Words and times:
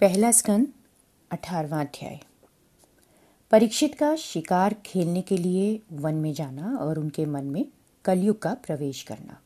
पहला 0.00 0.32
स्कंद, 0.32 0.66
अठारवा 1.30 1.80
अध्याय। 1.80 2.20
परीक्षित 3.50 3.94
का 3.94 4.16
शिकार 4.16 4.74
खेलने 4.86 5.22
के 5.22 5.36
लिए 5.36 5.82
वन 5.92 6.14
में 6.14 6.34
जाना 6.34 6.76
और 6.76 6.98
उनके 6.98 7.26
मन 7.26 7.44
में 7.44 7.66
कलयुग 8.04 8.38
का 8.38 8.54
प्रवेश 8.54 9.02
करना। 9.02 9.40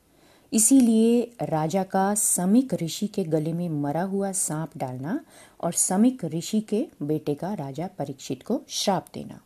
इसीलिए 0.53 1.37
राजा 1.43 1.83
का 1.83 2.15
समिक 2.15 2.75
ऋषि 2.75 3.07
के 3.07 3.25
गले 3.25 3.53
में 3.53 3.69
मरा 3.69 4.03
हुआ 4.03 4.33
सांप 4.33 4.71
डालना 4.77 5.25
और 5.61 5.73
समिक 5.73 6.25
ऋषि 6.25 6.61
के 6.61 6.87
बेटे 7.03 7.35
का 7.35 7.55
राजा 7.55 7.87
परीक्षित 7.87 8.43
को 8.43 8.63
श्राप 8.69 9.07
देना। 9.15 9.41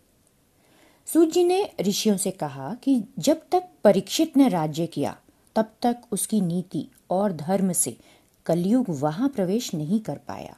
सूत 1.06 1.32
जी 1.32 1.44
ने 1.44 1.70
ऋषियों 1.80 2.16
से 2.16 2.30
कहा 2.30 2.74
कि 2.74 3.04
जब 3.18 3.42
तक 3.52 3.64
परीक्षित 3.84 4.36
ने 4.36 4.48
राज्य 4.48 4.86
किया, 4.86 5.16
तब 5.56 5.72
तक 5.82 5.96
उसकी 6.12 6.40
नीति 6.40 6.88
और 7.10 7.32
धर्म 7.32 7.72
से 7.72 7.96
कलयुग 8.46 8.86
वहाँ 8.88 9.28
प्रवेश 9.28 9.74
नहीं 9.74 10.00
कर 10.00 10.16
पाया। 10.16 10.56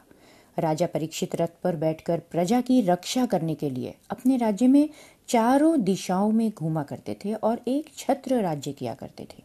राजा 0.58 0.86
परीक्षित 0.86 1.36
रथ 1.36 1.48
पर 1.62 1.76
बैठकर 1.76 2.18
प्रजा 2.18 2.60
की 2.60 2.80
रक्षा 2.80 3.26
करने 3.26 3.54
के 3.54 3.70
लिए 3.70 3.94
अपने 4.10 4.36
राज्य 4.36 4.66
में 4.66 4.88
चारों 5.28 5.82
दिशाओं 5.82 6.32
में 6.32 6.50
घूमा 6.50 6.82
करते 6.82 7.16
थे 7.24 7.34
और 7.34 7.60
एक 7.68 7.90
छत्र 7.96 8.40
राज्य 8.42 8.72
किया 8.72 8.94
करते 8.94 9.22
थे। 9.22 9.42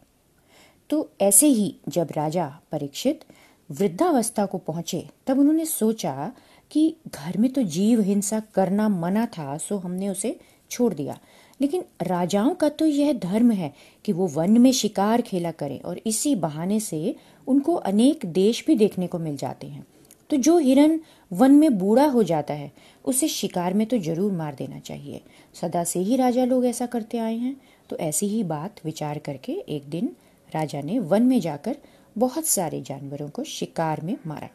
तो 0.89 1.09
ऐसे 1.21 1.48
ही 1.48 1.76
जब 1.89 2.07
राजा 2.15 2.59
परीक्षित 2.71 3.23
वृद्धावस्था 3.71 4.45
को 4.45 4.57
पहुँचे, 4.57 5.09
तब 5.27 5.39
उन्होंने 5.39 5.65
सोचा 5.65 6.31
कि 6.71 6.95
घर 7.15 7.37
में 7.37 7.53
तो 7.53 7.63
जीव 7.63 8.01
हिंसा 8.01 8.40
करना 8.40 8.90
मना 8.90 9.26
था, 9.26 9.57
सो 9.57 9.77
हमने 9.77 10.09
उसे 10.09 10.40
छोड़ 10.71 10.93
दिया। 10.93 11.20
लेकिन 11.62 11.84
राजाओं 12.01 12.53
का 12.53 12.70
तो 12.70 12.85
यह 12.85 13.13
धर्म 13.13 13.51
है 13.51 13.73
कि 14.05 14.13
वो 14.13 14.27
वन 14.27 14.57
में 14.57 14.71
शिकार 14.71 15.21
खेला 15.21 15.51
करें 15.51 15.81
और 15.81 16.01
इसी 16.05 16.35
बहाने 16.35 16.79
से 16.79 17.15
उनको 17.48 17.73
अनेक 17.73 18.26
देश 18.26 18.65
भी 18.67 18.76
देखने 18.76 19.07
को 19.07 19.20
मिल 19.20 19.37
जाते 19.37 19.67
हैं। 19.67 19.87
तो 20.29 20.38
जो 20.38 20.57
हिरन 20.57 20.99
वन 21.31 21.52
में 21.52 21.77
बूढ़ा 21.77 22.05
हो 22.05 22.23
जाता 22.23 22.53
है, 22.53 22.71
उसे 23.05 23.27
शिकार 23.27 23.73
में 23.73 23.85
तो 23.87 23.98
ज़रूर 23.98 24.31
मार 24.31 24.55
देना 24.55 24.79
चाहिए। 24.79 25.21
सदा 25.62 25.84
से 25.84 25.99
ही 25.99 26.15
राजा 26.15 26.45
लोग 26.45 26.65
ऐसा 26.65 26.85
करते 26.85 27.18
आए 27.18 27.35
हैं। 27.35 27.55
तो 27.90 27.98
ऐसी 27.98 28.27
ही 28.27 28.43
बात 28.43 28.79
विचार 28.85 29.18
करके 29.20 29.51
एक 29.70 29.90
दिन 29.90 30.15
राजा 30.49 30.81
ने 30.81 30.99
वन 30.99 31.23
में 31.23 31.40
जाकर 31.40 31.76
बहुत 32.15 32.46
सारे 32.46 32.81
जानवरों 32.81 33.29
को 33.29 33.43
शिकार 33.43 34.01
में 34.01 34.15
मारा। 34.27 34.49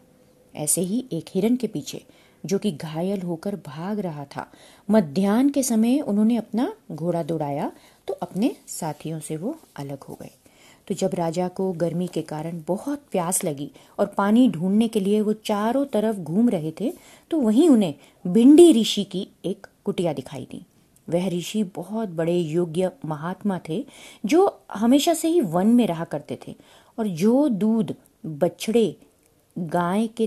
ऐसे 0.54 0.80
ही 0.80 1.04
एक 1.12 1.24
हिरन 1.34 1.56
के 1.56 1.66
पीछे, 1.66 2.02
जो 2.44 2.58
कि 2.58 2.72
घायल 2.72 3.22
होकर 3.22 3.56
भाग 3.56 3.98
रहा 4.00 4.24
था, 4.26 4.46
मध्यान्ह 4.88 5.50
के 5.50 5.62
समय 5.62 6.00
उन्होंने 6.00 6.36
अपना 6.36 6.72
घोड़ा 6.92 7.22
दौड़ाया 7.22 7.70
तो 8.08 8.14
अपने 8.14 8.54
साथियों 8.68 9.20
से 9.20 9.36
वो 9.36 9.56
अलग 9.76 10.02
हो 10.02 10.18
गए। 10.22 10.30
तो 10.90 10.94
जब 10.94 11.10
राजा 11.14 11.46
को 11.48 11.70
गर्मी 11.72 12.06
के 12.06 12.22
कारण 12.22 12.60
बहुत 12.68 13.02
प्यास 13.12 13.42
लगी 13.44 13.70
और 13.98 14.06
पानी 14.16 14.48
ढूँढने 14.50 14.88
के 14.88 15.00
लिए 15.00 15.20
वो 15.20 15.32
चारों 15.44 15.84
तरफ़ 15.86 16.16
घूम 16.16 16.48
रहे 16.48 16.72
थे 16.80 16.92
तो 17.30 17.40
वहीं 17.40 17.68
उन्हें 17.68 17.94
भिंडी 18.24 18.72
ऋषि 18.80 19.04
की 19.04 19.26
एक 19.44 19.66
कुटिया 19.84 20.12
दिखाई 20.12 20.46
दी। 20.50 20.64
वह 21.08 21.28
ऋषि 21.28 21.62
बहुत 21.76 22.08
बड़े 22.10 22.36
योग्य 22.36 22.90
महात्मा 23.04 23.60
थे, 23.68 23.84
जो 24.26 24.62
हमेशा 24.72 25.14
से 25.14 25.28
ही 25.28 25.40
वन 25.40 25.66
में 25.66 25.86
रहा 25.86 26.04
करते 26.04 26.38
थे। 26.46 26.54
और 26.98 27.06
जो 27.06 27.48
दूध 27.48 27.94
बछड़े 28.24 28.96
गाय 29.56 30.06
के 30.06 30.26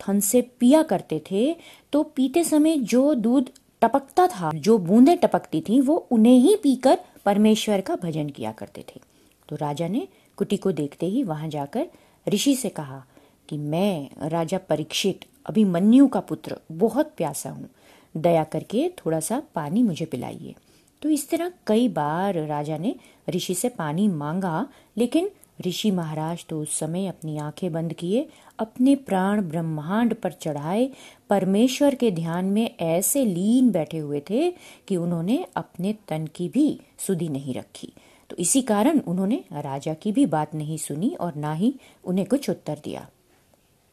थन 0.00 0.20
से 0.20 0.42
पिया 0.60 0.82
करते 0.84 1.22
थे 1.30 1.54
तो 1.92 2.02
पीते 2.06 2.44
समय 2.44 2.76
जो 2.76 3.14
दूध 3.16 3.50
टपकता 3.82 4.26
था, 4.26 4.50
जो 4.54 4.78
बूंदें 4.78 5.16
टपकती 5.18 5.60
थी, 5.60 5.80
वो 5.80 5.96
उन्हें 6.10 6.38
ही 6.38 6.56
पीकर 6.56 6.98
परमेश्वर 7.24 7.80
का 7.80 7.96
भजन 7.96 8.28
किया 8.28 8.52
करते 8.52 8.84
थे। 8.88 9.08
तो 9.50 9.56
राजा 9.56 9.88
ने 9.88 10.08
कुटी 10.36 10.56
को 10.56 10.72
देखते 10.72 11.06
ही 11.06 11.22
वहाँ 11.22 11.48
जाकर 11.48 11.86
ऋषि 12.28 12.56
से 12.56 12.68
कहा 12.68 13.04
कि 13.48 13.58
मैं 13.58 14.28
राजा 14.28 14.58
परीक्षित, 14.58 15.20
अभिमन्यु 15.46 16.08
का 16.08 16.20
पुत्र, 16.20 16.56
बहुत 16.72 17.12
प्यासा 17.16 17.50
हूँ। 17.50 17.68
दया 18.16 18.44
करके 18.44 18.88
थोड़ा 18.88 19.20
सा 19.20 19.42
पानी 19.54 19.82
मुझे 19.82 20.04
पिलाइए। 20.04 20.54
तो 21.02 21.08
इस 21.08 21.30
तरह 21.30 21.52
कई 21.66 21.88
बार 21.88 22.34
राजा 22.34 22.78
ने 22.78 22.94
ऋषि 23.28 23.54
से 23.54 23.68
पानी 23.68 24.08
मांगा, 24.08 24.66
लेकिन 24.96 25.30
ऋषि 25.66 25.90
महाराज 25.90 26.46
तो 26.48 26.60
उस 26.62 26.78
समय 26.78 27.06
अपनी 27.06 27.38
आँखें 27.38 27.72
बंद 27.72 27.92
किए, 27.92 28.28
अपने 28.58 28.96
प्राण 28.96 29.42
ब्रह्मांड 29.42 30.14
पर 30.14 30.32
चढ़ाए, 30.32 30.90
परमेश्वर 31.30 31.94
के 31.94 32.10
ध्यान 32.10 32.44
में 32.44 32.76
ऐसे 32.80 33.24
लीन 33.24 33.70
बैठे 33.70 33.98
हुए 33.98 34.22
थे 34.30 34.54
कि 34.88 34.96
उन्होंने 34.96 35.46
अपने 35.56 35.92
तन 36.08 36.26
की 36.26 36.48
भी 36.48 36.80
सुधि 36.98 37.28
नहीं 37.28 37.54
रखी। 37.54 37.92
तो 38.30 38.36
इसी 38.36 38.62
कारण 38.62 39.00
उन्होंने 39.00 39.44
राजा 39.52 39.94
की 39.94 40.12
भी 40.12 40.26
बात 40.26 40.54
नहीं 40.54 40.76
सुनी 40.76 41.10
और 41.20 41.34
ना 41.34 41.52
ही 41.52 41.74
उन्हें 42.04 42.26
कुछ 42.26 42.50
उत्तर 42.50 42.80
दिया। 42.84 43.08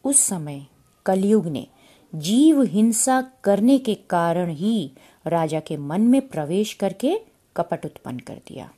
उस 0.04 0.20
समय 0.20 0.66
कलयुग 1.06 1.48
ने 1.48 1.68
जीव 2.16 2.64
हिंसा 2.64 3.32
करने 3.44 3.78
के 3.78 3.96
कारण 3.96 4.50
ही 4.50 4.92
राजा 5.28 5.60
के 5.60 5.78
मन 5.78 6.02
में 6.02 6.28
प्रवेश 6.28 6.74
करके 6.74 7.20
कपट 7.58 7.86
उत्पन्न 7.86 8.20
कर 8.20 8.34
दिया। 8.34 8.72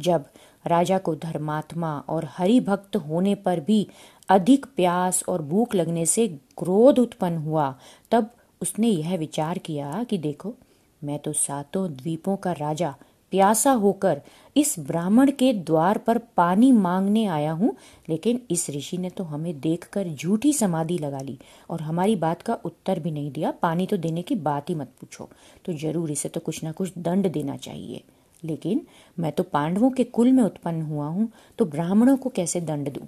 जब 0.00 0.24
राजा 0.66 0.98
को 0.98 1.14
धर्मात्मा 1.14 1.96
और 2.08 2.28
हरि 2.30 2.60
भक्त 2.60 2.96
होने 2.98 3.34
पर 3.36 3.60
भी 3.60 3.86
अधिक 4.28 4.66
प्यास 4.66 5.22
और 5.28 5.42
भूख 5.42 5.74
लगने 5.74 6.06
से 6.06 6.28
क्रोध 6.58 6.98
उत्पन्न 6.98 7.38
हुआ। 7.38 7.74
तब 8.12 8.30
उसने 8.60 8.88
यह 8.88 9.16
विचार 9.16 9.58
किया 9.58 10.02
कि 10.04 10.18
देखो, 10.18 10.54
मैं 11.02 11.18
तो 11.18 11.32
सातों 11.32 11.88
द्वीपों 11.88 12.36
का 12.36 12.52
राजा, 12.52 12.94
प्यासा 13.32 13.70
होकर 13.72 14.20
इस 14.56 14.74
ब्राह्मण 14.78 15.30
के 15.30 15.52
द्वार 15.52 15.98
पर 15.98 16.18
पानी 16.36 16.70
मांगने 16.72 17.24
आया 17.26 17.52
हूँ, 17.52 17.74
लेकिन 18.08 18.40
इस 18.50 18.68
ऋषि 18.70 18.98
ने 18.98 19.10
तो 19.10 19.24
हमें 19.24 19.60
देखकर 19.60 20.08
झूठी 20.08 20.52
समाधि 20.52 20.98
लगा 20.98 21.20
ली 21.20 21.38
और 21.70 21.80
हमारी 21.80 22.16
बात 22.16 22.42
का 22.42 22.54
उत्तर 22.64 23.00
भी 23.00 23.10
नहीं 23.10 23.30
दिया। 23.32 23.50
पानी 23.52 23.86
तो 23.86 23.96
देने 23.96 24.22
की 24.22 24.34
बात 24.34 24.70
ही 24.70 24.74
मत 24.74 24.92
पूछो। 25.00 25.28
तो 25.64 25.72
ज़रूर 25.74 26.10
इसे 26.10 26.28
तो 26.28 26.40
कुछ 26.40 26.62
ना 26.64 26.72
कुछ 26.72 26.92
दंड 26.98 27.32
देना 27.32 27.56
चाहिए। 27.56 28.02
लेकिन 28.42 28.86
मैं 29.18 29.32
तो 29.32 29.42
पांडवों 29.42 29.90
के 29.90 30.04
कुल 30.04 30.32
में 30.32 30.42
उत्पन्न 30.44 30.82
हुआ 30.82 31.06
हूँ 31.06 31.28
तो 31.58 31.64
ब्राह्मणों 31.64 32.16
को 32.16 32.30
कैसे 32.30 32.60
दंड 32.60 32.92
दूँ? 32.92 33.06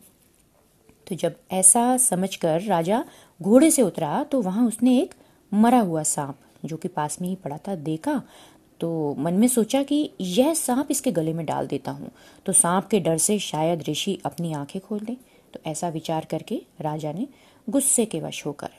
तो 1.07 1.15
जब 1.15 1.37
ऐसा 1.51 1.97
समझकर 1.97 2.61
राजा 2.61 3.05
घोड़े 3.41 3.71
से 3.71 3.83
उतरा 3.83 4.23
तो 4.25 4.41
वहाँ 4.43 4.67
उसने 4.67 4.99
एक 5.01 5.15
मरा 5.53 5.81
हुआ 5.81 6.03
सांप, 6.03 6.37
जो 6.65 6.77
कि 6.77 6.89
पास 6.89 7.21
में 7.21 7.29
ही 7.29 7.35
पड़ा 7.35 7.59
था, 7.59 7.75
देखा। 7.75 8.23
तो 8.81 9.15
मन 9.19 9.35
में 9.35 9.47
सोचा 9.49 9.83
कि 9.83 10.11
यह 10.21 10.53
सांप 10.55 10.89
इसके 10.91 11.13
गले 11.13 11.33
में 11.33 11.45
डाल 11.47 11.67
देता 11.67 11.91
हूँ। 11.91 12.11
तो 12.47 12.53
सांप 12.53 12.87
के 12.87 13.01
डर 13.01 13.17
से 13.19 13.39
शायद 13.39 13.83
ऋषि 13.89 14.19
अपनी 14.25 14.53
आँखें 14.53 14.81
खोल 14.81 15.01
दे 15.01 15.17
तो 15.55 15.61
ऐसा 15.67 15.89
विचार 15.89 16.25
करके 16.25 16.63
राजा 16.81 17.13
ने 17.13 17.27
गुस्से 17.69 18.05
के 18.05 18.21
वश 18.21 18.45
होकर 18.47 18.71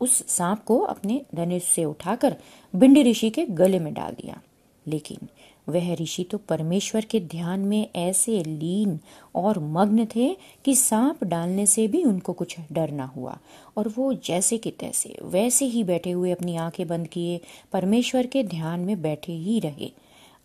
उस 0.00 0.26
सांप 0.28 0.64
को 0.64 0.78
अपने 0.78 1.20
धनुष 1.34 1.62
से 1.64 1.84
उठाकर 1.84 2.36
बिंड 2.74 2.98
ऋषि 2.98 3.30
के 3.30 3.44
गले 3.46 3.78
में 3.78 3.92
डाल 3.94 4.12
दिया। 4.12 4.40
लेकिन 4.86 5.28
वह 5.68 5.94
ऋषि 5.94 6.24
तो 6.24 6.38
परमेश्वर 6.38 7.04
के 7.04 7.20
ध्यान 7.20 7.60
में 7.60 7.90
ऐसे 7.96 8.44
लीन 8.44 9.00
और 9.34 9.58
मग्न 9.58 10.06
थे 10.16 10.36
कि 10.64 10.76
सांप 10.76 11.24
डालने 11.24 11.66
से 11.66 11.88
भी 11.88 12.04
उनको 12.04 12.32
कुछ 12.32 12.56
डर 12.72 12.90
ना 12.90 13.04
हुआ। 13.04 13.38
और 13.76 13.88
वो 13.88 14.14
जैसे 14.14 14.58
कि 14.58 14.70
तैसे, 14.70 15.16
वैसे 15.22 15.64
ही 15.64 15.84
बैठे 15.84 16.10
हुए 16.10 16.30
अपनी 16.30 16.56
आँखें 16.56 16.88
बंद 16.88 17.08
किए, 17.08 17.40
परमेश्वर 17.72 18.26
के 18.26 18.44
ध्यान 18.44 18.80
में 18.80 19.02
बैठे 19.02 19.32
ही 19.32 19.60
रहे। 19.60 19.92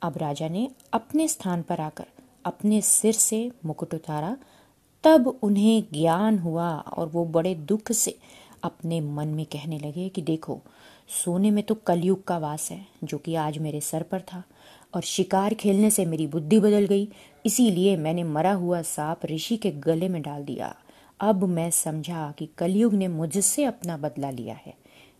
अब 0.02 0.18
राजा 0.18 0.48
ने 0.48 0.70
अपने 0.94 1.28
स्थान 1.28 1.62
पर 1.62 1.80
आकर 1.80 2.06
अपने 2.46 2.82
सिर 2.82 3.14
से 3.14 3.52
मुकुट 3.66 3.94
उतारा। 3.94 4.38
तब 5.04 5.40
उन्हें 5.42 5.84
ज्ञान 5.94 6.40
हुआ 6.40 6.76
और 6.76 7.08
वो 7.08 7.26
बड़े 7.26 7.56
दुख 7.56 7.92
से 7.92 8.18
अपने 8.64 9.02
मन 9.02 9.28
में 9.28 9.46
कहने 9.46 9.80
लगे 9.80 10.10
कि 10.10 10.22
देखो, 10.22 10.62
सोने 11.24 11.52
में 11.52 11.64
तो 11.64 11.76
कलयुग 11.76 12.24
का 12.24 12.38
वास 12.38 12.72
है, 12.72 12.88
जो 13.04 13.18
कि 13.18 13.36
आज 13.36 13.58
मेरे 13.58 13.82
सर 13.82 14.04
पर 14.04 14.22
था। 14.22 14.44
और 14.94 15.02
शिकार 15.02 15.54
खेलने 15.54 15.90
से 15.90 16.06
मेरी 16.06 16.28
बुद्धि 16.28 16.60
बदल 16.60 16.86
गई। 16.86 17.08
इसीलिए 17.46 17.98
मैंने 17.98 18.24
मरा 18.24 18.54
हुआ 18.54 18.82
सांप 18.82 19.26
ऋषि 19.26 19.58
के 19.58 19.72
गले 19.72 20.10
में 20.10 20.22
डाल 20.22 20.44
दिया। 20.44 20.76
अब 21.20 21.44
मैं 21.44 21.70
समझा 21.72 22.32
कि 22.32 22.50
कलयुग 22.58 22.94
ने 22.94 23.08
मुझसे 23.08 23.64
अपना 23.64 23.98
बदला 23.98 24.30
लिया 24.30 24.56
है। 24.66 24.74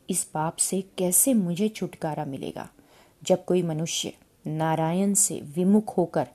इस 0.10 0.24
पाप 0.24 0.56
से 0.56 0.84
कैसे 0.98 1.34
मुझे 1.34 1.68
छुटकारा 1.68 2.26
मिलेगा? 2.26 2.70
जब 3.24 3.46
कोई 3.46 3.62
मनुष्य 3.64 4.14
नारायण 4.48 5.14
से 5.14 5.42
विमुख 5.56 5.98
होकर 5.98 6.28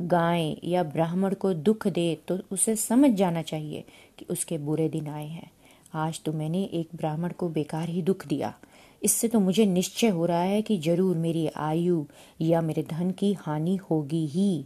गाय 0.00 0.56
या 0.64 0.82
ब्राह्मण 0.82 1.34
को 1.34 1.52
दुख 1.54 1.86
दे 1.88 2.18
तो 2.28 2.38
उसे 2.50 2.76
समझ 2.76 3.10
जाना 3.10 3.42
चाहिए 3.42 3.84
कि 4.18 4.26
उसके 4.30 4.58
बुरे 4.58 4.88
दिन 4.88 5.08
आए 5.08 5.26
हैं। 5.26 5.50
आज 5.94 6.20
तो 6.20 6.32
मैंने 6.32 6.62
एक 6.64 6.88
ब्राह्मण 6.94 7.32
को 7.32 7.48
बेकार 7.48 7.88
ही 7.88 8.02
दुख 8.02 8.26
दिया। 8.26 8.54
इससे 9.04 9.28
तो 9.28 9.40
मुझे 9.40 9.64
निश्चय 9.66 10.08
हो 10.08 10.26
रहा 10.26 10.42
है 10.42 10.60
कि 10.62 10.76
ज़रूर 10.78 11.16
मेरी 11.16 11.46
आयु 11.58 12.04
या 12.40 12.60
मेरे 12.60 12.82
धन 12.90 13.10
की 13.10 13.32
हानि 13.36 13.76
होगी 13.90 14.26
ही। 14.26 14.64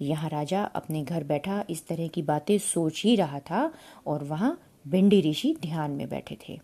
यहाँ 0.00 0.28
राजा 0.30 0.62
अपने 0.74 1.02
घर 1.02 1.24
बैठा 1.24 1.64
इस 1.70 1.86
तरह 1.86 2.08
की 2.08 2.22
बातें 2.22 2.56
सोच 2.58 3.02
ही 3.04 3.14
रहा 3.16 3.38
था 3.40 3.70
और 4.06 4.24
वहाँ 4.24 4.56
भिंडी 4.88 5.20
ऋषि 5.20 5.54
ध्यान 5.62 5.90
में 5.90 6.08
बैठे 6.08 6.36
थे। 6.48 6.58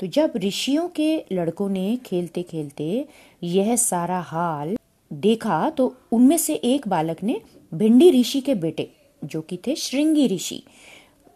तो 0.00 0.06
जब 0.08 0.32
ऋषियों 0.36 0.88
के 0.88 1.16
लड़कों 1.32 1.68
ने 1.68 1.96
खेलते 2.06 2.42
खेलते 2.42 3.06
यह 3.42 3.74
सारा 3.76 4.18
हाल 4.22 4.76
देखा 5.10 5.68
तो 5.70 5.94
उनमें 6.12 6.36
से 6.38 6.54
एक 6.54 6.88
बालक 6.88 7.22
ने 7.22 7.40
भिंडी 7.72 8.10
ऋषि 8.10 8.40
के 8.40 8.54
बेटे, 8.56 8.88
जो 9.22 9.40
कि 9.40 9.58
थे 9.66 9.74
श्रृंगी 9.76 10.26
ऋषि 10.28 10.62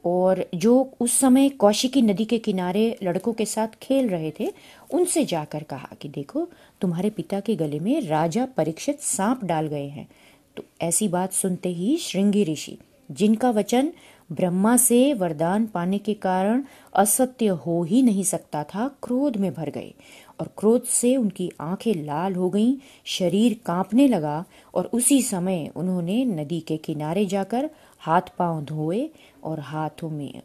और 0.09 0.45
जो 0.55 0.93
उस 1.01 1.19
समय 1.19 1.49
कौशिकी 1.49 2.03
नदी 2.03 2.25
के 2.25 2.39
किनारे 2.39 2.99
लड़कों 3.03 3.33
के 3.33 3.47
साथ 3.47 3.69
खेल 3.83 4.09
रहे 4.09 4.33
थे, 4.41 4.51
उनसे 4.91 5.25
जाकर 5.25 5.63
कहा 5.63 5.89
कि 6.01 6.09
देखो, 6.09 6.49
तुम्हारे 6.81 7.11
पिता 7.11 7.41
के 7.41 7.57
गले 7.57 7.81
में 7.81 8.01
राजा 8.01 8.47
परीक्षित 8.57 9.01
सांप 9.01 9.45
डाल 9.45 9.67
गए 9.67 9.89
हैं। 9.89 10.09
तो 10.57 10.63
ऐसी 10.83 11.09
बात 11.09 11.33
सुनते 11.33 11.69
ही 11.69 11.97
श्रृंगी 11.97 12.45
ऋषि, 12.45 12.79
जिनका 13.11 13.51
वचन 13.51 13.93
ब्रह्मा 14.33 14.77
से 14.77 15.15
वरदान 15.15 15.67
पाने 15.67 15.99
के 15.99 16.15
कारण 16.15 16.63
असत्य 16.95 17.47
हो 17.47 17.83
ही 17.83 18.03
नहीं 18.03 18.23
सकता 18.23 18.63
था, 18.65 18.89
क्रोध 19.03 19.37
में 19.37 19.53
भर 19.55 19.71
गए 19.71 19.93
और 20.41 20.49
क्रोध 20.59 20.85
से 20.85 21.17
उनकी 21.17 21.51
आँखें 21.61 21.95
लाल 22.05 22.35
हो 22.35 22.51
गईं, 22.51 22.75
शरीर 23.05 23.57
कांपने 23.67 24.09
लगा 24.09 24.45
और 24.75 24.91
उसी 24.93 25.23
समय 25.23 25.71
उन्होंने 25.77 26.25
नदी 26.25 26.61
के 26.61 26.77
किनारे 26.77 27.27
जाकर 27.27 27.71
हाथ 28.01 28.23
पाँव 28.39 28.65
धोए 28.65 29.09
और 29.45 29.61
हाथों 29.61 30.11
में 30.11 30.41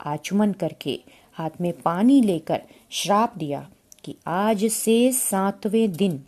आचमन 0.00 0.52
करके 0.52 0.98
हाथ 1.32 1.60
में 1.60 1.72
पानी 1.72 2.20
लेकर 2.22 2.62
श्राप 2.90 3.38
दिया 3.38 3.68
कि 4.04 4.14
आज 4.26 4.64
से 4.64 5.12
सातवें 5.12 5.92
दिन 5.92 6.22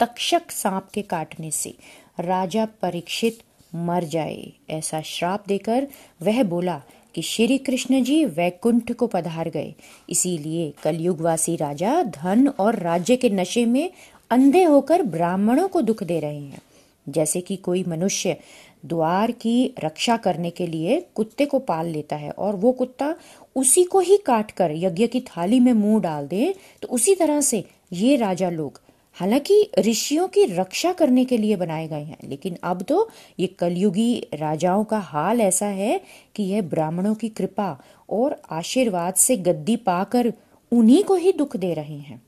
तक्षक 0.00 0.50
सांप 0.50 0.88
के 0.94 1.02
काटने 1.02 1.50
से 1.50 1.74
राजा 2.20 2.64
परीक्षित 2.82 3.38
मर 3.74 4.04
जाए, 4.04 4.52
ऐसा 4.70 5.00
श्राप 5.02 5.44
देकर 5.48 5.86
वह 6.22 6.42
बोला 6.42 6.82
कि 7.14 7.22
श्री 7.22 7.58
कृष्ण 7.58 8.02
जी 8.04 8.24
वैकुंठ 8.24 8.92
को 8.92 9.06
पधार 9.06 9.48
गए। 9.48 9.74
इसीलिए 10.10 10.72
कलयुगवासी 10.82 11.56
राजा 11.56 12.02
धन 12.02 12.48
और 12.48 12.78
राज्य 12.78 13.16
के 13.16 13.30
नशे 13.30 13.64
में 13.66 13.90
अंधे 14.30 14.62
होकर 14.64 15.02
ब्राह्मणों 15.02 15.68
को 15.68 15.80
दुख 15.80 16.02
दे 16.02 16.20
रहे 16.20 16.40
हैं। 16.40 16.62
जैसे 17.08 17.40
कि 17.40 17.56
कोई 17.56 17.84
मनुष्य 17.84 18.36
द्वार 18.84 19.30
की 19.30 19.74
रक्षा 19.84 20.16
करने 20.16 20.50
के 20.50 20.66
लिए 20.66 21.06
कुत्ते 21.14 21.46
को 21.46 21.58
पाल 21.58 21.86
लेता 21.86 22.16
है 22.16 22.30
और 22.30 22.56
वो 22.56 22.72
कुत्ता 22.72 23.14
उसी 23.56 23.84
को 23.84 24.00
ही 24.00 24.16
काट 24.16 24.50
कर 24.50 24.70
यज्ञ 24.70 25.06
की 25.06 25.20
थाली 25.20 25.60
में 25.60 25.72
मुँह 25.72 26.00
डाल 26.00 26.26
दे 26.26 26.54
तो 26.82 26.88
उसी 26.88 27.14
तरह 27.14 27.40
से 27.40 27.64
ये 27.92 28.16
राजा 28.16 28.50
लोग 28.50 28.80
हालाँकि 29.14 29.70
ऋषियों 29.78 30.28
की 30.28 30.44
रक्षा 30.44 30.92
करने 30.92 31.24
के 31.24 31.38
लिए 31.38 31.56
बनाए 31.56 31.88
गए 31.88 32.02
हैं, 32.02 32.16
लेकिन 32.24 32.56
अब 32.62 32.82
तो 32.82 33.10
ये 33.38 33.46
कलयुगी 33.46 34.26
राजाओं 34.34 34.84
का 34.84 34.98
हाल 34.98 35.40
ऐसा 35.40 35.66
है 35.66 36.00
कि 36.34 36.42
यह 36.42 36.62
ब्राह्मणों 36.62 37.14
की 37.14 37.28
कृपा 37.28 37.82
और 38.10 38.42
आशीर्वाद 38.50 39.14
से 39.14 39.36
गद्दी 39.36 39.76
पाकर 39.76 40.32
उन्हीं 40.72 41.04
को 41.04 41.14
ही 41.14 41.32
दुख 41.32 41.56
दे 41.56 41.74
रहे 41.74 41.98
हैं। 41.98 42.22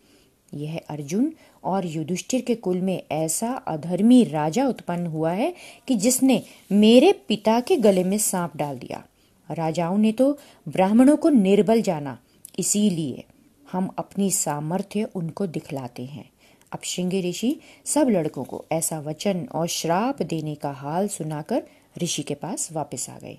यह 0.54 0.80
अर्जुन 0.88 1.32
और 1.64 1.86
युधिष्ठिर 1.86 2.40
के 2.40 2.54
कुल 2.54 2.80
में 2.80 3.02
ऐसा 3.12 3.52
अधर्मी 3.68 4.22
राजा 4.24 4.66
उत्पन्न 4.68 5.06
हुआ 5.06 5.32
है 5.32 5.52
कि 5.88 5.94
जिसने 5.94 6.42
मेरे 6.72 7.12
पिता 7.28 7.58
के 7.60 7.76
गले 7.76 8.04
में 8.04 8.18
सांप 8.18 8.56
डाल 8.56 8.78
दिया। 8.78 9.04
राजाओं 9.48 9.98
ने 9.98 10.12
तो 10.12 10.30
ब्राह्मणों 10.68 11.16
को 11.16 11.28
निर्बल 11.28 11.82
जाना, 11.82 12.18
इसीलिए 12.58 13.24
हम 13.72 13.90
अपनी 13.98 14.30
सामर्थ्य 14.30 15.08
उनको 15.14 15.46
दिखलाते 15.46 16.04
हैं। 16.04 16.28
अब 16.72 16.78
श्रृंगी 16.84 17.20
ऋषि 17.30 17.56
सब 17.84 18.08
लड़कों 18.08 18.44
को 18.44 18.64
ऐसा 18.72 18.98
वचन 19.00 19.46
और 19.54 19.66
श्राप 19.66 20.22
देने 20.22 20.54
का 20.54 20.70
हाल 20.70 21.08
सुनाकर 21.08 21.62
ऋषि 22.02 22.22
के 22.22 22.34
पास 22.34 22.68
वापस 22.72 23.08
आ 23.10 23.18
गए। 23.18 23.38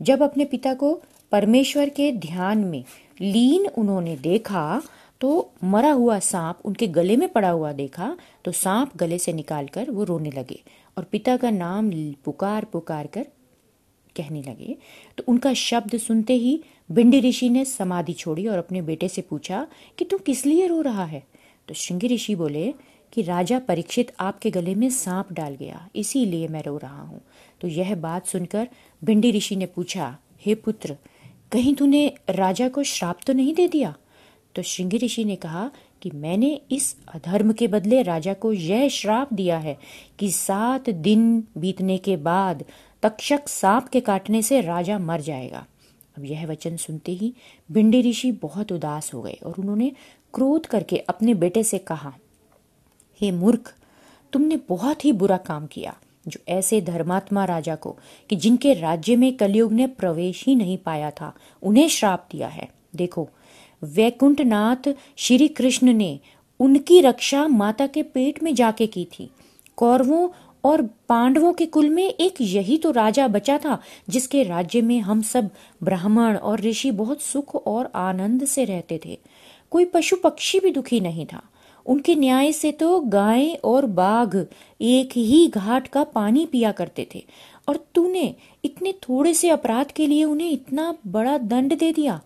जब 0.00 0.22
अपने 0.22 0.44
पिता 0.44 0.74
को 0.74 0.92
परमेश्वर 1.32 1.88
के 1.88 2.10
ध्यान 2.12 2.58
में 2.58 2.84
लीन 3.20 3.66
उन्होंने 3.66 4.16
देखा 4.16 4.82
तो 5.22 5.52
मरा 5.64 5.90
हुआ 5.92 6.18
सांप 6.18 6.60
उनके 6.64 6.86
गले 6.88 7.16
में 7.16 7.28
पड़ा 7.28 7.50
हुआ 7.50 7.72
देखा 7.72 8.16
तो 8.44 8.52
सांप 8.52 8.96
गले 8.96 9.18
से 9.18 9.32
निकालकर 9.32 9.90
वो 9.90 10.04
रोने 10.04 10.30
लगे 10.30 10.60
और 10.96 11.04
पिता 11.04 11.36
का 11.36 11.50
नाम 11.50 11.90
पुकार 12.24 12.64
पुकार 12.64 13.06
कर 13.06 13.26
कहने 14.16 14.42
लगे। 14.42 14.76
तो 15.18 15.24
उनका 15.28 15.52
शब्द 15.54 15.96
सुनते 15.96 16.34
ही 16.34 16.62
बिंडी 16.90 17.20
ऋषि 17.20 17.48
ने 17.48 17.64
समाधि 17.64 18.12
छोड़ी 18.12 18.46
और 18.46 18.58
अपने 18.58 18.82
बेटे 18.82 19.08
से 19.08 19.22
पूछा 19.22 19.66
कि 19.98 20.04
तू 20.04 20.18
किस 20.18 20.44
लिए 20.46 20.66
रो 20.66 20.80
रहा 20.80 21.04
है? 21.04 21.22
तो 21.68 21.74
श्रृंगी 21.74 22.08
ऋषि 22.08 22.34
बोले 22.34 22.74
कि 23.12 23.22
राजा 23.22 23.58
परीक्षित 23.58 24.12
आपके 24.20 24.50
गले 24.50 24.74
में 24.74 24.88
सांप 24.90 25.32
डाल 25.32 25.54
गया, 25.54 25.88
इसीलिए 25.96 26.48
मैं 26.48 26.62
रो 26.62 26.76
रहा 26.76 27.02
हूँ। 27.02 27.20
तो 27.60 27.68
यह 27.68 27.94
बात 27.96 28.26
सुनकर 28.26 28.68
भिंडी 29.02 29.32
ऋषि 29.32 29.56
ने 29.56 29.66
पूछा, 29.66 30.16
हे 30.40 30.54
पुत्र, 30.54 30.96
कहीं 31.52 31.74
तूने 31.74 32.06
राजा 32.30 32.68
को 32.68 32.82
श्राप 32.82 33.20
तो 33.26 33.32
नहीं 33.32 33.54
दे 33.54 33.68
दिया? 33.68 33.94
तो 34.54 34.62
श्रृंगी 34.62 34.98
ऋषि 34.98 35.24
ने 35.24 35.36
कहा 35.36 35.70
कि 36.02 36.10
मैंने 36.10 36.60
इस 36.70 36.96
अधर्म 37.14 37.52
के 37.52 37.68
बदले 37.68 38.02
राजा 38.02 38.34
को 38.34 38.52
यह 38.52 38.88
श्राप 38.88 39.32
दिया 39.32 39.58
है 39.58 39.78
कि 40.18 40.30
सात 40.30 40.90
दिन 40.90 41.44
बीतने 41.58 41.98
के 41.98 42.16
बाद 42.16 42.64
तक्षक 43.02 43.48
सांप 43.48 43.88
के 43.88 44.00
काटने 44.00 44.42
से 44.42 44.60
राजा 44.60 44.98
मर 44.98 45.20
जाएगा। 45.20 45.66
अब 46.18 46.24
यह 46.24 46.46
वचन 46.46 46.76
सुनते 46.76 47.12
ही 47.12 47.34
भिंडी 47.72 48.10
ऋषि 48.10 48.32
बहुत 48.32 48.72
उदास 48.72 49.14
हो 49.14 49.22
गए 49.22 49.38
और 49.46 49.54
उन्होंने 49.58 49.92
क्रोध 50.34 50.66
करके 50.66 50.96
अपने 50.96 51.34
बेटे 51.34 51.64
से 51.64 51.78
कहा, 51.78 52.14
हे 53.20 53.30
मूर्ख, 53.30 53.74
तुमने 54.32 54.58
बहुत 54.68 55.04
ही 55.04 55.12
बुरा 55.12 55.36
काम 55.36 55.66
किया, 55.66 55.96
जो 56.28 56.40
ऐसे 56.48 56.80
धर्मात्मा 56.80 57.44
राजा 57.44 57.74
को, 57.74 57.96
कि 58.30 58.36
जिनके 58.36 58.74
राज्य 58.74 59.16
में 59.16 59.36
कलयुग 59.36 59.72
ने 59.72 59.86
प्रवेश 59.86 60.44
ही 60.46 60.54
नहीं 60.54 60.78
पाया 60.78 61.10
था, 61.10 61.32
उन्हें 61.62 61.88
श्राप 61.88 62.28
दिया 62.32 62.48
है। 62.48 62.68
देखो 62.96 63.30
वैकुंठनाथ 63.82 64.88
श्री 65.16 65.48
कृष्ण 65.48 65.92
ने 65.92 66.18
उनकी 66.60 67.00
रक्षा 67.00 67.46
माता 67.48 67.86
के 67.86 68.02
पेट 68.02 68.42
में 68.42 68.54
जाके 68.54 68.86
की 68.86 69.04
थी। 69.04 69.30
कौरवों 69.76 70.28
और 70.64 70.82
पांडवों 71.08 71.52
के 71.52 71.66
कुल 71.66 71.88
में 71.88 72.04
एक 72.04 72.34
यही 72.40 72.76
तो 72.78 72.90
राजा 72.90 73.28
बचा 73.28 73.58
था, 73.58 73.78
जिसके 74.08 74.42
राज्य 74.42 74.80
में 74.80 75.00
हम 75.00 75.22
सब 75.22 75.50
ब्राह्मण 75.82 76.36
और 76.36 76.60
ऋषि 76.60 76.90
बहुत 76.90 77.22
सुख 77.22 77.54
और 77.54 77.90
आनंद 77.94 78.44
से 78.44 78.64
रहते 78.64 79.00
थे। 79.06 79.18
कोई 79.70 79.84
पशु 79.84 80.16
पक्षी 80.16 80.60
भी 80.60 80.70
दुखी 80.70 81.00
नहीं 81.00 81.26
था। 81.26 81.42
उनके 81.86 82.14
न्याय 82.14 82.52
से 82.52 82.72
तो 82.72 83.00
गाय 83.00 83.48
और 83.64 83.86
बाघ 83.86 84.44
एक 84.80 85.12
ही 85.12 85.46
घाट 85.48 85.88
का 85.88 86.04
पानी 86.04 86.46
पिया 86.46 86.72
करते 86.72 87.06
थे। 87.14 87.24
और 87.68 87.86
तूने 87.94 88.34
इतने 88.64 88.92
थोड़े 88.92 89.34
से 89.34 89.48
अपराध 89.48 89.90
के 89.90 90.06
लिए 90.06 90.24
उन्हें 90.24 90.50
इतना 90.50 90.94
बड़ा 91.06 91.38
दंड 91.38 91.78
दे 91.78 91.92
दिया 91.92 92.20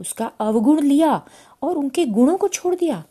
उसका 0.00 0.30
अवगुण 0.40 0.80
लिया 0.80 1.20
और 1.62 1.76
उनके 1.76 2.04
गुणों 2.06 2.36
को 2.36 2.48
छोड़ 2.48 2.74
दिया। 2.74 3.02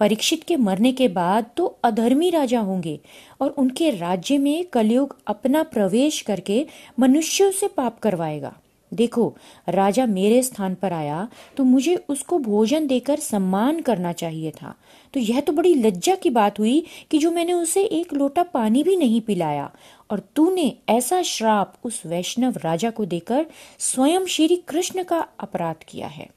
परीक्षित 0.00 0.42
के 0.42 0.56
मरने 0.56 0.92
के 0.92 1.08
बाद 1.08 1.46
तो 1.56 1.66
अधर्मी 1.84 2.30
राजा 2.30 2.60
होंगे 2.60 2.98
और 3.40 3.50
उनके 3.50 3.90
राज्य 3.90 4.38
में 4.38 4.64
कलयुग 4.64 5.16
अपना 5.26 5.62
प्रवेश 5.62 6.20
करके 6.20 6.66
मनुष्यों 6.98 7.50
से 7.50 7.68
पाप 7.68 7.98
करवाएगा। 7.98 8.52
देखो, 8.92 9.34
राजा 9.68 10.06
मेरे 10.06 10.42
स्थान 10.42 10.74
पर 10.74 10.92
आया 10.92 11.28
तो 11.56 11.64
मुझे 11.64 11.94
उसको 12.08 12.38
भोजन 12.38 12.86
देकर 12.86 13.18
सम्मान 13.18 13.80
करना 13.80 14.12
चाहिए 14.12 14.50
था। 14.50 14.74
तो 15.14 15.20
यह 15.20 15.40
तो 15.40 15.52
बड़ी 15.52 15.74
लज्जा 15.74 16.14
की 16.14 16.30
बात 16.30 16.58
हुई 16.58 16.84
कि 17.10 17.18
जो 17.18 17.30
मैंने 17.30 17.52
उसे 17.52 17.84
एक 17.84 18.12
लोटा 18.12 18.42
पानी 18.42 18.82
भी 18.82 18.96
नहीं 18.96 19.20
पिलाया 19.20 19.70
और 20.10 20.20
तूने 20.36 20.76
ऐसा 20.88 21.22
श्राप 21.22 21.74
उस 21.84 22.02
वैष्णव 22.06 22.54
राजा 22.64 22.90
को 22.90 23.04
देकर 23.04 23.46
स्वयं 23.78 24.26
श्री 24.26 24.56
कृष्ण 24.56 25.04
का 25.04 25.28
अपराध 25.40 25.76
किया 25.88 26.06
है। 26.06 26.30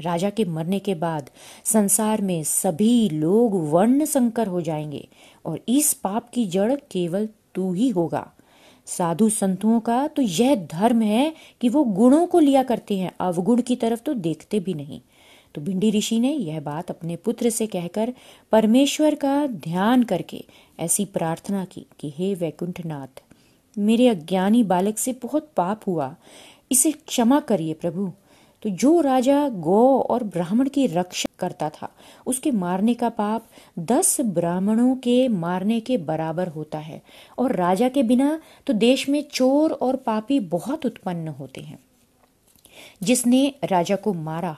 राजा 0.00 0.30
के 0.30 0.44
मरने 0.44 0.78
के 0.78 0.94
बाद 0.94 1.30
संसार 1.64 2.22
में 2.22 2.44
सभी 2.44 3.08
लोग 3.08 3.70
वर्ण 3.70 4.04
संकर 4.04 4.46
हो 4.46 4.60
जाएँगे 4.60 5.08
और 5.46 5.60
इस 5.68 5.92
पाप 5.92 6.30
की 6.30 6.46
जड़ 6.46 6.74
केवल 6.74 7.28
तू 7.54 7.72
ही 7.72 7.88
होगा। 7.88 8.32
साधु 8.86 9.28
संतों 9.28 9.80
का 9.80 10.06
तो 10.06 10.22
यह 10.22 10.54
धर्म 10.54 11.02
है 11.02 11.34
कि 11.60 11.68
वो 11.68 11.84
गुणों 11.84 12.26
को 12.26 12.38
लिया 12.38 12.62
करते 12.62 12.98
हैं, 12.98 13.12
अवगुण 13.20 13.62
की 13.62 13.76
तरफ़ 13.76 14.00
तो 14.00 14.14
देखते 14.14 14.60
भी 14.60 14.74
नहीं। 14.74 15.00
तो 15.54 15.60
भिंडी 15.60 15.90
ऋषि 15.90 16.20
ने 16.20 16.32
यह 16.32 16.60
बात 16.60 16.90
अपने 16.90 17.16
पुत्र 17.16 17.50
से 17.50 17.66
कहकर 17.66 18.14
परमेश्वर 18.52 19.14
का 19.14 19.46
ध्यान 19.46 20.02
करके 20.02 20.44
ऐसी 20.82 21.04
प्रार्थना 21.04 21.64
की 21.64 21.86
कि 22.00 22.14
हे 22.16 22.34
वैकुंठनाथ, 22.34 23.22
मेरे 23.78 24.08
अज्ञानी 24.08 24.62
बालक 24.62 24.98
से 24.98 25.12
बहुत 25.12 25.50
पाप 25.56 25.80
हुआ। 25.86 26.16
इसे 26.72 26.92
क्षमा 26.92 27.40
करिए 27.40 27.74
प्रभु। 27.74 28.12
तो 28.62 28.70
जो 28.70 29.00
राजा 29.00 29.48
गौ 29.48 29.98
और 29.98 30.24
ब्राह्मण 30.24 30.68
की 30.68 30.86
रक्षा 30.86 31.28
करता 31.38 31.70
था, 31.70 31.88
उसके 32.26 32.50
मारने 32.50 32.94
का 32.94 33.08
पाप 33.08 33.46
दस 33.78 34.20
ब्राह्मणों 34.20 34.96
के 34.96 35.28
मारने 35.28 35.80
के 35.80 35.98
बराबर 35.98 36.48
होता 36.48 36.78
है। 36.78 37.02
और 37.38 37.56
राजा 37.56 37.88
के 37.88 38.02
बिना 38.02 38.40
तो 38.66 38.72
देश 38.72 39.08
में 39.08 39.24
चोर 39.32 39.72
और 39.72 39.96
पापी 39.96 40.40
बहुत 40.40 40.86
उत्पन्न 40.86 41.28
होते 41.28 41.60
हैं। 41.60 41.78
जिसने 43.02 43.54
राजा 43.64 43.96
को 43.96 44.12
मारा, 44.12 44.56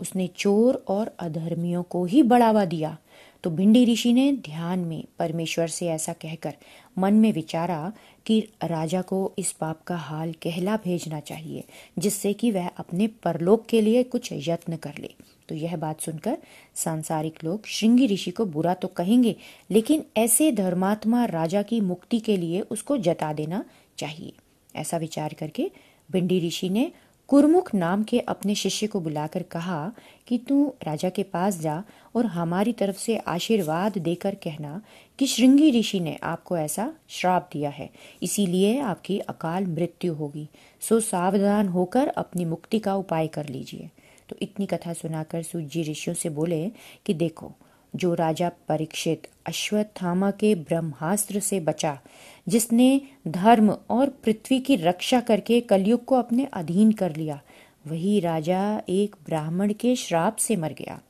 उसने 0.00 0.30
चोर 0.36 0.84
और 0.88 1.12
अधर्मियों 1.18 1.82
को 1.82 2.04
ही 2.04 2.22
बढ़ावा 2.22 2.64
दिया। 2.64 2.98
तो 3.42 3.50
भिंडी 3.50 3.84
ऋषि 3.84 4.12
ने 4.12 4.32
ध्यान 4.32 4.78
में 4.78 5.04
परमेश्वर 5.18 5.68
से 5.68 5.86
ऐसा 5.86 6.12
कहकर 6.12 6.54
मन 6.98 7.14
में 7.14 7.32
विचारा 7.32 7.92
कि 8.26 8.40
राजा 8.64 9.02
को 9.02 9.32
इस 9.38 9.52
पाप 9.52 9.82
का 9.82 9.96
हाल 9.96 10.32
कहला 10.32 10.76
भेजना 10.76 11.20
चाहिए, 11.20 11.64
जिससे 11.98 12.32
कि 12.32 12.50
वह 12.50 12.68
अपने 12.68 13.06
परलोक 13.06 13.66
के 13.66 13.80
लिए 13.80 14.02
कुछ 14.02 14.28
यत्न 14.32 14.76
कर 14.76 14.94
ले। 14.98 15.14
तो 15.48 15.54
यह 15.54 15.76
बात 15.76 16.00
सुनकर 16.00 16.38
सांसारिक 16.74 17.44
लोग 17.44 17.66
श्रृंगी 17.66 18.06
ऋषि 18.06 18.30
को 18.30 18.44
बुरा 18.44 18.74
तो 18.74 18.88
कहेंगे, 18.88 19.36
लेकिन 19.70 20.04
ऐसे 20.16 20.52
धर्मात्मा 20.52 21.24
राजा 21.24 21.62
की 21.62 21.80
मुक्ति 21.80 22.18
के 22.20 22.36
लिए 22.36 22.60
उसको 22.60 22.96
जता 22.98 23.32
देना 23.32 23.64
चाहिए। 23.98 24.32
ऐसा 24.76 24.96
विचार 24.96 25.34
करके 25.34 25.70
भिंडी 26.10 26.46
ऋषि 26.46 26.68
ने 26.68 26.90
कुरमुख 27.28 27.74
नाम 27.74 28.02
के 28.02 28.18
अपने 28.18 28.54
शिष्य 28.54 28.86
को 28.86 29.00
बुलाकर 29.00 29.42
कहा 29.42 29.92
कि 30.26 30.38
तू 30.38 30.74
राजा 30.84 31.10
के 31.10 31.22
पास 31.22 31.60
जा 31.60 31.84
और 32.14 32.26
हमारी 32.26 32.72
तरफ़ 32.72 32.96
से 32.96 33.16
आशीर्वाद 33.16 33.98
देकर 33.98 34.34
कहना 34.34 34.82
कि 35.18 35.26
श्रृंगी 35.26 35.80
ऋषि 35.80 36.00
ने 36.00 36.18
आपको 36.22 36.56
ऐसा 36.56 36.94
श्राप 37.08 37.50
दिया 37.52 37.70
है। 37.70 37.90
इसीलिए 38.22 38.80
आपकी 38.80 39.18
अकाल 39.18 39.66
मृत्यु 39.66 40.14
होगी। 40.14 40.48
सो 40.80 41.00
सावधान 41.00 41.68
होकर 41.68 42.08
अपनी 42.08 42.44
मुक्ति 42.44 42.78
का 42.78 42.94
उपाय 42.94 43.26
कर 43.26 43.48
लीजिए। 43.48 43.90
तो 44.28 44.36
इतनी 44.42 44.66
कथा 44.66 44.92
सुनाकर 44.92 45.42
सूजी 45.42 45.82
ऋषियों 45.82 46.14
से 46.14 46.28
बोले 46.28 46.70
कि 47.06 47.14
देखो 47.14 47.52
जो 47.96 48.14
राजा 48.14 48.48
परीक्षित 48.68 49.28
अश्वत्थामा 49.46 50.30
के 50.30 50.54
ब्रह्मास्त्र 50.54 51.40
से 51.40 51.60
बचा, 51.60 52.00
जिसने 52.48 53.00
धर्म 53.28 53.76
और 53.90 54.10
पृथ्वी 54.10 54.60
की 54.60 54.76
रक्षा 54.76 55.20
करके 55.20 55.60
कलयुग 55.60 56.04
को 56.04 56.14
अपने 56.14 56.44
अधीन 56.44 56.92
कर 56.92 57.16
लिया, 57.16 57.40
वही 57.86 58.20
राजा 58.20 58.82
एक 58.88 59.16
ब्राह्मण 59.26 59.72
के 59.72 59.96
श्राप 59.96 60.36
से 60.36 60.56
मर 60.56 60.72
गया। 60.72 61.00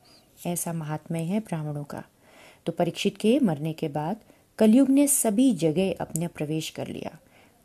ऐसा 0.45 0.73
महात्म्य 0.73 1.19
है 1.19 1.39
ब्राह्मणों 1.39 1.83
का। 1.83 2.03
तो 2.65 2.71
परीक्षित 2.71 3.17
के 3.17 3.39
मरने 3.39 3.73
के 3.73 3.87
बाद 3.87 4.17
कलयुग 4.57 4.89
ने 4.89 5.07
सभी 5.07 5.53
जगह 5.53 5.93
अपने 6.01 6.27
प्रवेश 6.27 6.69
कर 6.69 6.87
लिया। 6.87 7.19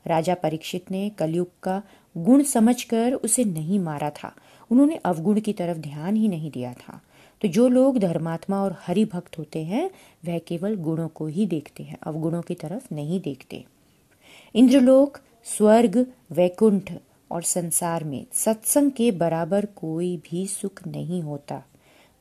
राजा 0.06 0.34
परीक्षित 0.34 0.90
ने 0.90 1.08
कलयुग 1.08 1.48
का 1.62 1.82
गुण 2.16 2.42
समझकर 2.42 3.12
उसे 3.12 3.44
नहीं 3.44 3.78
मारा 3.78 4.10
था। 4.10 4.34
उन्होंने 4.70 4.96
अवगुण 4.96 5.40
की 5.40 5.52
तरफ़ 5.52 5.78
ध्यान 5.78 6.16
ही 6.16 6.28
नहीं 6.28 6.50
दिया 6.50 6.72
था। 6.72 7.00
तो 7.44 7.48
जो 7.48 7.68
लोग 7.68 7.98
धर्मात्मा 7.98 8.62
और 8.62 8.76
हरि 8.80 9.04
भक्त 9.04 9.38
होते 9.38 9.64
हैं, 9.64 9.90
वह 10.24 10.38
केवल 10.38 10.76
गुणों 10.76 11.08
को 11.08 11.26
ही 11.26 11.46
देखते 11.46 11.82
हैं, 11.82 11.96
अवगुणों 12.02 12.42
की 12.42 12.54
तरफ़ 12.54 12.94
नहीं 12.94 13.20
देखते। 13.20 13.64
इंद्रलोक, 14.54 15.18
स्वर्ग, 15.44 16.06
वैकुंठ 16.32 16.92
और 17.30 17.42
संसार 17.42 18.04
में 18.04 18.24
सत्संग 18.32 18.90
के 18.90 19.10
बराबर 19.10 19.66
कोई 19.66 20.16
भी 20.16 20.46
सुख 20.46 20.86
नहीं 20.86 21.22
होता। 21.22 21.62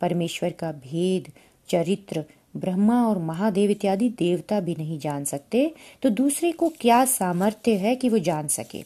परमेश्वर 0.02 0.52
का 0.52 0.72
भेद, 0.72 1.32
चरित्र, 1.70 2.26
ब्रह्मा 2.58 3.08
और 3.08 3.18
महादेव 3.18 3.72
इत्यादि 3.72 4.10
देवता 4.10 4.60
भी 4.60 4.76
नहीं 4.76 5.00
जान 5.00 5.24
सकते 5.24 5.74
तो 6.02 6.10
दूसरे 6.10 6.52
को 6.52 6.70
क्या 6.70 7.06
सामर्थ्य 7.06 7.76
है 7.76 7.96
कि 7.96 8.10
वो 8.10 8.20
जान 8.20 8.48
सके? 8.48 8.84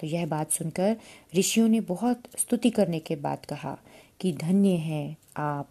तो 0.00 0.06
यह 0.06 0.26
बात 0.26 0.50
सुनकर 0.50 0.96
ऋषियों 1.36 1.68
ने 1.68 1.80
बहुत 1.80 2.22
स्तुति 2.38 2.70
करने 2.70 2.98
के 2.98 3.16
बाद 3.16 3.44
कहा 3.44 3.78
कि 4.20 4.32
धन्य 4.32 4.70
है 4.70 5.16
आप 5.36 5.68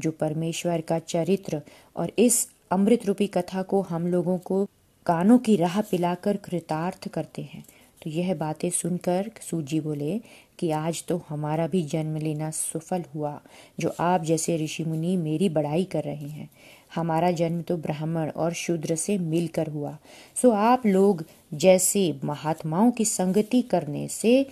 जो 0.00 0.10
परमेश्वर 0.10 0.80
का 0.80 0.98
चरित्र 0.98 1.60
और 1.96 2.12
इस 2.18 2.46
अमृत 2.70 3.06
रूपी 3.06 3.26
कथा 3.26 3.62
को 3.62 3.80
हम 3.82 4.06
लोगों 4.06 4.38
को 4.38 4.64
कानों 5.06 5.38
की 5.38 5.56
राह 5.56 5.80
पिलाकर 5.80 6.36
कृतार्थ 6.36 7.08
करते 7.08 7.42
हैं। 7.42 7.64
तो 8.02 8.10
यह 8.10 8.34
बातें 8.34 8.68
सुनकर 8.70 9.30
सूजी 9.40 9.80
बोले 9.80 10.20
कि 10.58 10.70
आज 10.70 11.04
तो 11.08 11.20
हमारा 11.28 11.66
भी 11.66 11.82
जन्म 11.82 12.16
लेना 12.16 12.50
सफल 12.50 13.04
हुआ, 13.14 13.40
जो 13.80 13.94
आप 14.00 14.24
जैसे 14.24 14.56
ऋषि 14.56 14.84
मुनि 14.84 15.16
मेरी 15.16 15.48
बड़ाई 15.48 15.84
कर 15.84 16.04
रहे 16.04 16.28
हैं। 16.28 16.48
हमारा 16.94 17.30
जन्म 17.30 17.60
तो 17.62 17.76
ब्राह्मण 17.76 18.30
और 18.30 18.52
शूद्र 18.52 18.94
से 18.94 19.18
मिलकर 19.18 19.66
हुआ। 19.66 19.96
सो 20.42 20.50
आप 20.50 20.86
लोग 20.86 21.24
जैसे 21.54 22.20
महात्माओं 22.24 22.90
की 22.90 23.04
संगति 23.04 23.62
करने 23.62 24.06
से 24.08 24.46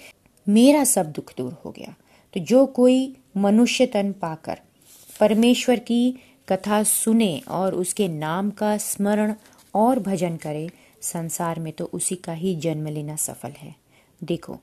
मेरा 0.47 0.85
सब 0.85 1.12
दुख 1.12 1.33
दूर 1.38 1.52
हो 1.64 1.71
गया। 1.71 1.95
तो 2.35 2.40
जो 2.40 2.64
कोई 2.67 3.17
मनुष्य 3.37 3.87
तन 3.87 4.12
पाकर 4.12 4.61
परमेश्वर 5.20 5.78
की 5.78 6.14
कथा 6.48 6.82
सुने 6.82 7.42
और 7.48 7.75
उसके 7.75 8.08
नाम 8.08 8.50
का 8.50 8.76
स्मरण 8.76 9.34
और 9.75 9.98
भजन 9.98 10.37
करे, 10.37 10.70
संसार 11.00 11.60
में 11.60 11.72
तो 11.72 11.84
उसी 11.84 12.14
का 12.14 12.32
ही 12.32 12.56
जन्म 12.56 12.87
लेना 12.87 13.16
सफल 13.16 13.50
है। 13.50 13.75
देखो, 14.25 14.58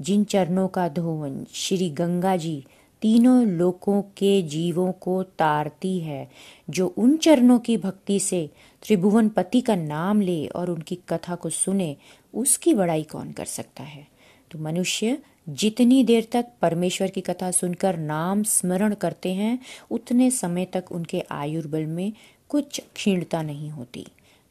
जिन 0.00 0.24
चरणों 0.24 0.68
का 0.68 0.88
धोवन 0.88 1.46
श्री 1.54 1.90
गंगा 1.90 2.36
जी 2.36 2.64
तीनों 3.02 3.46
लोकों 3.46 4.02
के 4.02 4.42
जीवों 4.42 4.92
को 4.92 5.22
तारती 5.22 6.00
है, 6.00 6.30
जो 6.70 6.86
उन 6.86 7.16
चरणों 7.16 7.58
की 7.58 7.76
भक्ति 7.76 8.20
से 8.20 8.50
त्रिभुवन 8.82 9.28
पति 9.28 9.60
का 9.60 9.74
नाम 9.74 10.20
ले 10.20 10.46
और 10.46 10.70
उनकी 10.70 10.98
कथा 11.08 11.34
को 11.34 11.50
सुने, 11.50 11.96
उसकी 12.34 12.74
बड़ाई 12.74 13.02
कौन 13.02 13.32
कर 13.32 13.44
सकता 13.44 13.82
है? 13.82 14.06
तो 14.50 14.58
मनुष्य 14.58 15.18
जितनी 15.48 16.04
देर 16.04 16.28
तक 16.32 16.46
परमेश्वर 16.62 17.10
की 17.10 17.20
कथा 17.20 17.50
सुनकर 17.50 17.96
नाम 17.96 18.42
स्मरण 18.42 18.94
करते 18.94 19.34
हैं, 19.34 19.58
उतने 19.90 20.30
समय 20.30 20.64
तक 20.64 20.84
उनके 20.92 21.24
आयुर्बल 21.30 21.86
में 21.86 22.12
कुछ 22.48 22.80
क्षीणता 22.94 23.42
नहीं 23.42 23.70
होती। 23.70 24.06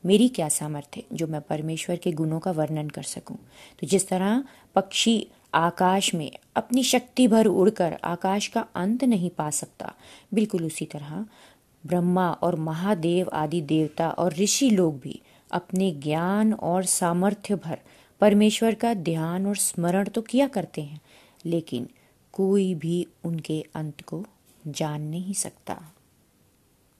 मेरी 0.05 0.27
क्या 0.27 0.49
सामर्थ्य 0.49 1.03
जो 1.13 1.27
मैं 1.27 1.41
परमेश्वर 1.41 1.95
के 1.95 2.11
गुणों 2.11 2.39
का 2.39 2.51
वर्णन 2.51 2.89
कर 2.89 3.03
सकूँ? 3.03 3.37
तो 3.79 3.87
जिस 3.87 4.07
तरह 4.07 4.43
पक्षी 4.75 5.27
आकाश 5.53 6.15
में 6.15 6.31
अपनी 6.55 6.83
शक्ति 6.83 7.27
भर 7.27 7.45
उड़कर 7.45 7.97
आकाश 8.03 8.47
का 8.47 8.65
अंत 8.75 9.03
नहीं 9.03 9.29
पा 9.29 9.49
सकता, 9.49 9.93
बिल्कुल 10.33 10.65
उसी 10.65 10.85
तरह 10.85 11.25
ब्रह्मा 11.85 12.31
और 12.31 12.55
महादेव 12.55 13.29
आदि 13.33 13.61
देवता 13.61 14.09
और 14.09 14.33
ऋषि 14.33 14.69
लोग 14.69 14.99
भी 14.99 15.21
अपने 15.51 15.91
ज्ञान 15.91 16.53
और 16.53 16.83
सामर्थ्य 16.83 17.55
भर 17.55 17.79
परमेश्वर 18.21 18.73
का 18.73 18.93
ध्यान 18.93 19.45
और 19.47 19.55
स्मरण 19.55 20.07
तो 20.07 20.21
किया 20.21 20.47
करते 20.47 20.81
हैं, 20.81 21.01
लेकिन 21.45 21.87
कोई 22.33 22.73
भी 22.75 23.07
उनके 23.23 23.65
अंत 23.75 24.01
को 24.01 24.25
जान 24.67 25.01
नहीं 25.01 25.33
सकता। 25.33 25.93